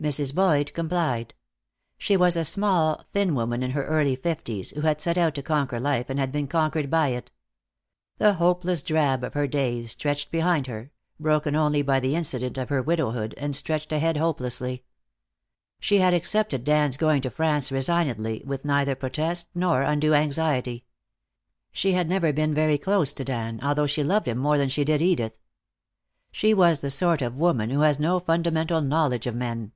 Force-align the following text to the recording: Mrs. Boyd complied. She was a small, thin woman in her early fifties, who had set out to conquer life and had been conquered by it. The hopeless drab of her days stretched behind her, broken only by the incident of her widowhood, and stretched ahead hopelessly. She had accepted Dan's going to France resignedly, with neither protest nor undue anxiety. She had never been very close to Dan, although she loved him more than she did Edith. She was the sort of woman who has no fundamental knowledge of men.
Mrs. 0.00 0.32
Boyd 0.32 0.72
complied. 0.74 1.34
She 1.98 2.16
was 2.16 2.36
a 2.36 2.44
small, 2.44 3.04
thin 3.12 3.34
woman 3.34 3.64
in 3.64 3.72
her 3.72 3.84
early 3.84 4.14
fifties, 4.14 4.70
who 4.70 4.82
had 4.82 5.00
set 5.00 5.18
out 5.18 5.34
to 5.34 5.42
conquer 5.42 5.80
life 5.80 6.08
and 6.08 6.20
had 6.20 6.30
been 6.30 6.46
conquered 6.46 6.88
by 6.88 7.08
it. 7.08 7.32
The 8.18 8.34
hopeless 8.34 8.80
drab 8.84 9.24
of 9.24 9.34
her 9.34 9.48
days 9.48 9.90
stretched 9.90 10.30
behind 10.30 10.68
her, 10.68 10.92
broken 11.18 11.56
only 11.56 11.82
by 11.82 11.98
the 11.98 12.14
incident 12.14 12.58
of 12.58 12.68
her 12.68 12.80
widowhood, 12.80 13.34
and 13.38 13.56
stretched 13.56 13.90
ahead 13.92 14.16
hopelessly. 14.16 14.84
She 15.80 15.98
had 15.98 16.14
accepted 16.14 16.62
Dan's 16.62 16.96
going 16.96 17.20
to 17.22 17.30
France 17.32 17.72
resignedly, 17.72 18.44
with 18.46 18.64
neither 18.64 18.94
protest 18.94 19.48
nor 19.52 19.82
undue 19.82 20.14
anxiety. 20.14 20.84
She 21.72 21.90
had 21.94 22.08
never 22.08 22.32
been 22.32 22.54
very 22.54 22.78
close 22.78 23.12
to 23.14 23.24
Dan, 23.24 23.58
although 23.64 23.88
she 23.88 24.04
loved 24.04 24.28
him 24.28 24.38
more 24.38 24.58
than 24.58 24.68
she 24.68 24.84
did 24.84 25.02
Edith. 25.02 25.38
She 26.30 26.54
was 26.54 26.78
the 26.78 26.88
sort 26.90 27.20
of 27.20 27.34
woman 27.34 27.70
who 27.70 27.80
has 27.80 27.98
no 27.98 28.20
fundamental 28.20 28.80
knowledge 28.80 29.26
of 29.26 29.34
men. 29.34 29.72